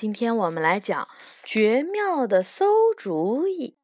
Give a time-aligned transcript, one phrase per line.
[0.00, 1.06] 今天我们来讲
[1.42, 3.74] 《绝妙的馊主意》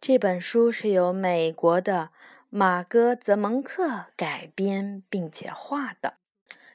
[0.00, 2.10] 这本书是由美国的
[2.50, 6.14] 马戈·泽蒙克改编并且画的，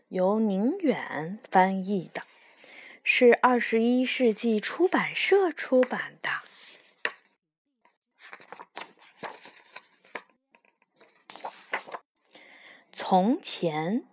[0.09, 2.23] 由宁远翻译的，
[3.01, 6.29] 是二十一世纪出版社出版的。
[12.91, 14.03] 从前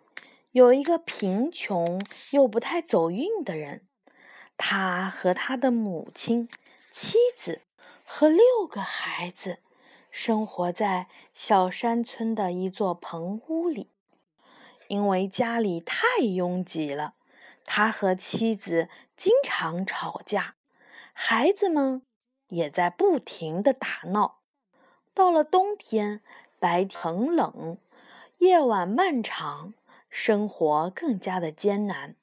[0.52, 2.00] 有一个贫穷
[2.30, 3.84] 又不太走运的人。
[4.64, 6.48] 他和他的母亲、
[6.88, 7.62] 妻子
[8.06, 9.58] 和六个孩子
[10.12, 13.90] 生活在小山村的一座棚屋里。
[14.86, 17.14] 因为家里太拥挤了，
[17.64, 20.54] 他和妻子经常吵架，
[21.12, 22.02] 孩子们
[22.46, 24.38] 也在不停的打闹。
[25.12, 26.20] 到了冬天，
[26.60, 27.78] 白天很冷，
[28.38, 29.74] 夜晚漫长，
[30.08, 32.14] 生活更加的艰难。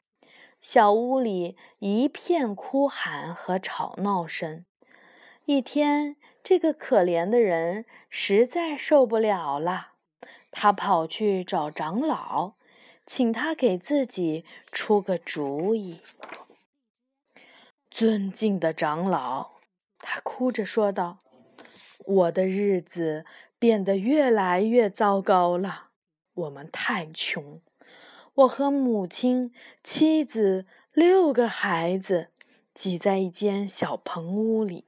[0.62, 4.66] 小屋里一片哭喊和吵闹声。
[5.46, 9.94] 一天，这个可怜的人实在受不了了，
[10.52, 12.54] 他跑去找长老，
[13.06, 16.02] 请他给自己出个主意。
[17.90, 19.52] 尊敬的长老，
[19.98, 21.20] 他哭着说道
[22.06, 23.26] ：“我的日子
[23.58, 25.90] 变得越来越糟糕了，
[26.34, 27.62] 我们太穷。”
[28.40, 32.30] 我和母亲、妻子、六个孩子
[32.74, 34.86] 挤在一间小棚屋里，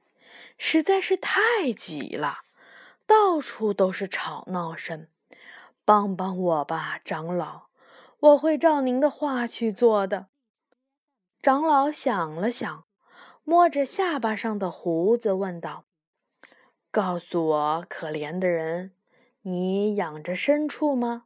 [0.56, 2.44] 实在是太挤了，
[3.06, 5.08] 到处都是吵闹声。
[5.84, 7.64] 帮帮我吧，长老，
[8.20, 10.28] 我会照您的话去做的。
[11.42, 12.86] 长老想了想，
[13.44, 15.84] 摸着下巴上的胡子问道
[16.90, 18.92] ：“告诉我，可怜的人，
[19.42, 21.24] 你养着牲畜吗？”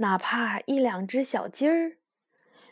[0.00, 1.98] 哪怕一两只小鸡儿，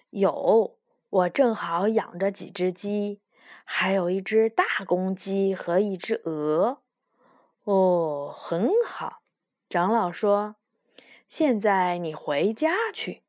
[0.08, 0.78] 有
[1.10, 3.20] 我正好养着几只鸡，
[3.64, 6.82] 还有一只大公鸡和一只鹅。
[7.64, 9.20] 哦，很好，
[9.69, 10.56] 长老说
[11.28, 13.25] ：“现在你回家去，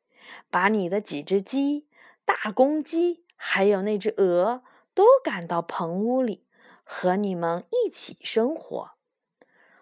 [0.49, 1.89] 把你的几只鸡、
[2.23, 4.63] 大公鸡还有那只鹅
[4.93, 6.47] 都赶到棚屋里，
[6.85, 8.91] 和你们一起生活。”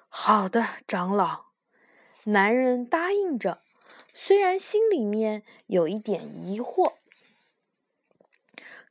[0.09, 1.50] 好的，长老。
[2.24, 3.62] 男人答应着。
[4.20, 6.94] 虽然心里面有一点疑惑，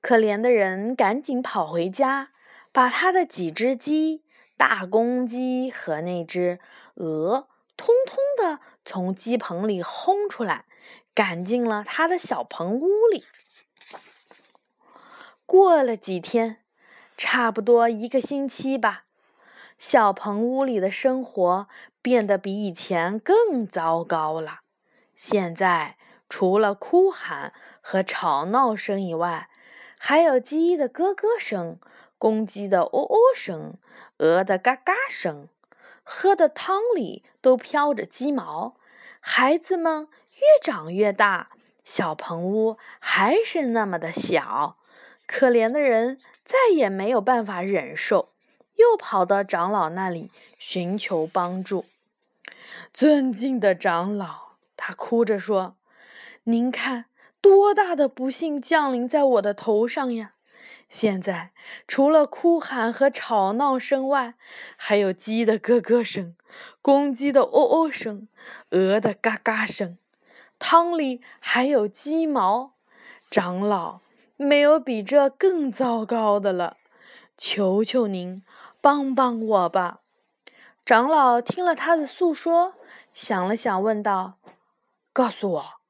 [0.01, 2.31] 可怜的人赶紧跑回家，
[2.71, 4.23] 把他的几只鸡、
[4.57, 6.61] 大公鸡和那只
[6.95, 10.65] 鹅通通的从鸡棚里轰出来，
[11.13, 13.25] 赶进了他的小棚屋里。
[15.45, 16.63] 过了几天，
[17.17, 19.07] 差不多一个星期吧，
[19.77, 21.67] 小棚屋里的生活
[22.01, 24.61] 变得比以前更糟糕了。
[25.17, 25.97] 现在
[26.29, 29.49] 除了哭喊和吵闹声以外，
[29.99, 31.81] 还有鸡的咯咯声、
[32.19, 33.75] 公鸡的喔喔声、
[34.19, 35.49] 鹅的嘎嘎声。
[36.05, 38.77] 喝的汤里都飘着鸡毛。
[39.19, 41.51] 孩子们越长越大，
[41.83, 44.77] 小棚屋还是那么的小。
[45.27, 48.29] 可怜的人再也没有办法忍受，
[48.77, 51.87] 又跑到长老那里寻求帮助。
[52.93, 54.46] 尊敬的长老。
[54.77, 55.77] 他哭着说
[56.45, 57.07] ：“您看，
[57.41, 60.35] 多大的不幸降临在我的头上呀！
[60.89, 61.53] 现在
[61.89, 64.35] 除了哭喊和吵闹声外，
[64.77, 66.37] 还有鸡的咯咯声、
[66.81, 68.29] 公鸡的喔喔声、
[68.71, 69.99] 鹅的嘎嘎声，
[70.59, 72.75] 汤里还有鸡毛。
[73.29, 74.01] 长老，
[74.37, 76.77] 没有比这更糟糕的了，
[77.37, 78.45] 求求您
[78.81, 80.01] 帮帮我吧！”
[80.87, 82.75] 长老听了他的诉说，
[83.13, 84.35] 想了想，问道。
[85.17, 85.81] 告诉我，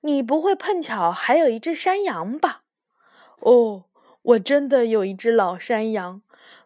[0.00, 2.62] 你不会碰巧还有一只山羊吧？
[3.40, 3.84] 哦，
[4.22, 6.22] 我真的有一只老山羊，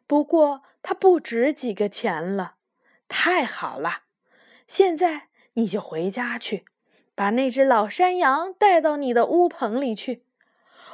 [0.07, 2.55] 不过它不值几个钱了。
[3.09, 4.03] 太好了，
[4.69, 6.65] 现在你就回家去，
[7.17, 10.25] 把那只老山羊带到你的屋棚里去。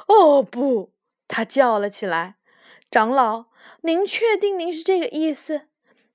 [0.07, 0.91] 哦不，
[1.27, 2.37] 他叫了起来。
[2.89, 3.45] 长老，
[3.81, 5.67] 您确定您是这个意思？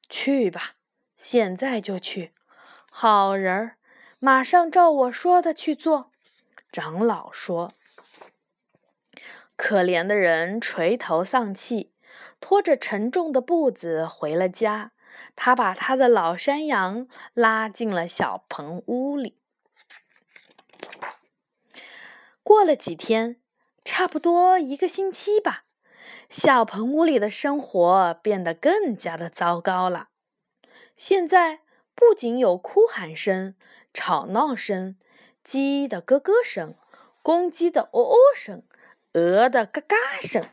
[0.09, 0.73] 去吧，
[1.17, 2.33] 现在就去。
[2.91, 3.76] 好人儿。
[4.19, 6.11] 马上照我说的去做，
[6.73, 7.75] 长老说。
[9.57, 11.93] 可怜的人垂头丧气，
[12.41, 14.93] 拖着沉重的步子回了家。
[15.35, 19.39] 他把他的老山羊拉进了小棚屋里。
[22.43, 23.41] 过了几天，
[23.85, 25.65] 差不多一个星期吧，
[26.31, 30.09] 小棚屋里的生活变得更加的糟糕了。
[30.97, 31.61] 现在
[31.95, 33.55] 不仅有哭喊声。
[33.97, 34.95] 吵闹声，
[35.43, 36.75] 鸡的咯咯声，
[37.23, 38.63] 公鸡的喔喔声，
[39.15, 40.45] 鹅的嘎嘎声，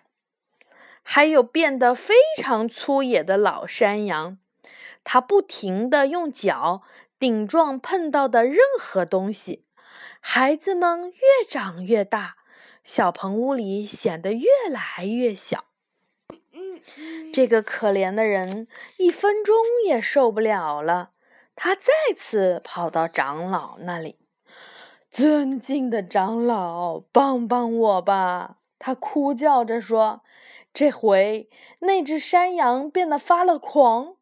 [1.01, 4.37] 还有变得非常粗野的老山羊。
[5.03, 6.83] 它不停地用脚
[7.19, 9.65] 顶撞碰到的任何东西。
[10.21, 12.37] 孩子们越长越大，
[12.85, 15.65] 小棚屋里显得越来越小。
[17.33, 19.53] 这个可怜的人一分钟
[19.85, 21.11] 也受不了了，
[21.55, 24.17] 他再次跑到长老那里。
[25.09, 28.57] 尊敬的长老，帮帮我吧！
[28.79, 30.21] 他哭叫着说
[30.73, 34.15] ：“这回那只山羊变得发了狂，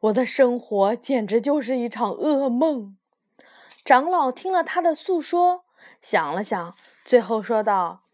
[0.00, 2.96] 我的生活简直就是一场噩梦。”
[3.84, 5.64] 长老听了他的诉说，
[6.00, 6.74] 想了想，
[7.04, 8.04] 最后说道：“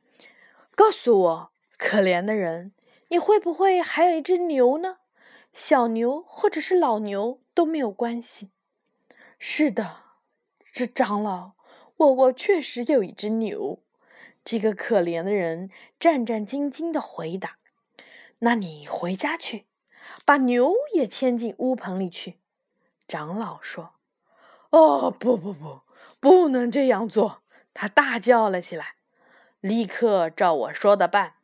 [0.74, 2.72] 告诉我，可怜的人，
[3.08, 4.96] 你会不会还有一只牛呢？
[5.52, 8.50] 小牛或者是老牛都没有关系。
[9.38, 9.96] ”“是的，
[10.72, 11.52] 这长老，
[11.96, 13.80] 我我确实有一只牛。”
[14.44, 17.56] 这个可怜的人战战兢兢地回答
[18.40, 19.66] ：“那你回家去，
[20.26, 22.38] 把牛也牵进屋棚里去。”
[23.08, 23.94] 长老说。
[24.70, 25.82] 哦，不不不，
[26.18, 27.42] 不能这样做！
[27.72, 28.96] 他大叫了起来。
[29.60, 31.34] 立刻照我说的办。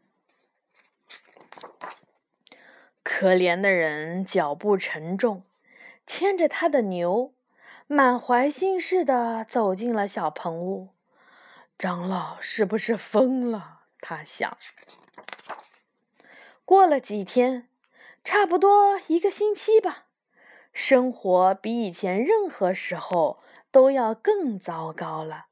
[3.03, 5.45] 可怜的人脚步沉重，
[6.05, 7.33] 牵着他的牛，
[7.93, 10.91] 满怀心事的走进了小棚屋。
[11.77, 13.81] 长老是不是疯了？
[14.01, 14.57] 他想。
[16.65, 17.69] 过了几天，
[18.23, 20.05] 差不多一个星期吧。
[20.73, 23.41] 生活比以前任何时候
[23.73, 25.47] 都要更糟糕了。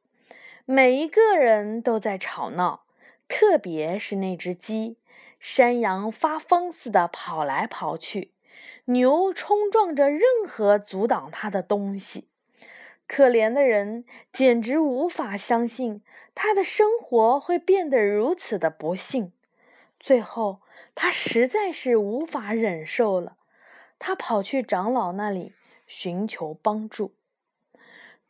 [0.65, 2.85] 每一个人都在吵闹，
[3.27, 4.99] 特别是那只鸡。
[5.41, 8.33] 山羊发疯似的跑来跑去，
[8.85, 12.28] 牛冲撞着任何阻挡它的东西。
[13.09, 16.03] 可怜的人简直无法相信
[16.35, 19.33] 他的生活会变得如此的不幸。
[19.99, 20.61] 最后，
[20.95, 23.37] 他实在是无法忍受了。
[23.99, 25.55] 他跑去长老那里
[25.89, 27.15] 寻求帮助。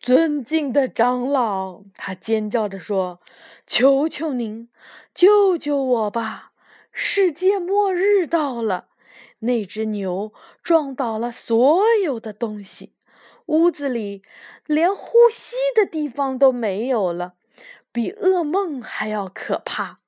[0.00, 3.20] 尊敬的长老，他尖叫着说
[3.66, 4.70] ：“求求您，
[5.12, 6.52] 救救我吧！
[6.92, 8.88] 世界末日到了，
[9.40, 10.32] 那只牛
[10.62, 12.94] 撞倒了所有的东西，
[13.48, 14.22] 屋子里
[14.64, 17.34] 连呼吸的地方都没有了，
[17.92, 20.00] 比噩梦还要可怕。”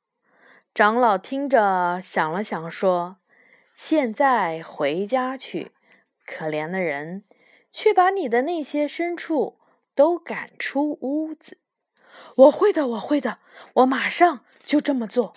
[0.73, 3.17] 长老听着，想了想，说。
[3.75, 5.73] 现在回家去，
[6.27, 7.25] 可怜的人，
[7.73, 9.59] 去把你的那些牲畜
[9.95, 11.57] 都赶出屋子。
[12.37, 13.39] 我会的，我会的，
[13.73, 15.33] 我马上就这么做。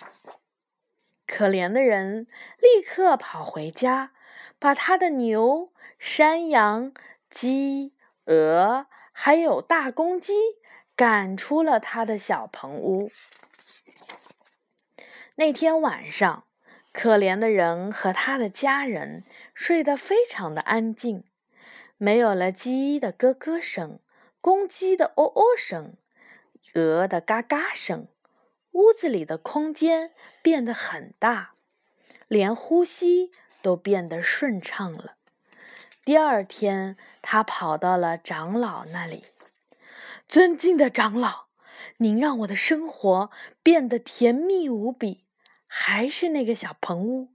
[1.26, 2.26] 可怜的人
[2.58, 4.12] 立刻跑回家，
[4.58, 6.92] 把他的牛、山羊、
[7.30, 7.93] 鸡、
[8.26, 10.34] 鹅，还有大公鸡
[10.96, 13.10] 赶出了他的小棚屋。
[15.36, 16.44] 那天晚上。
[16.96, 21.24] 可怜的人和他的家人睡得非常的安静，
[21.96, 23.98] 没有了鸡的咯咯声、
[24.40, 25.96] 公鸡的喔喔声、
[26.74, 28.06] 鹅的嘎嘎声。
[28.70, 31.54] 屋子里的空间变得很大，
[32.28, 35.16] 连呼吸都变得顺畅了。
[36.04, 39.24] 第二天，他跑到了长老那里。
[40.28, 41.46] 尊敬的长老，
[41.96, 43.30] 您让我的生活
[43.62, 45.24] 变得甜蜜无比。
[45.66, 47.28] 还是那个小棚屋，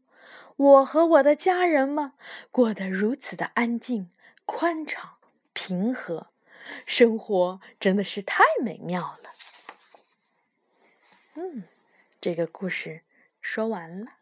[0.56, 2.14] 我和我的家人们
[2.52, 4.12] 过得如此的安静、
[4.46, 5.16] 宽敞、
[5.52, 6.28] 平和，
[6.86, 9.32] 生活真的是太美妙了。
[11.34, 11.64] 嗯，
[12.22, 13.02] 这个故事
[13.42, 14.19] 说完了。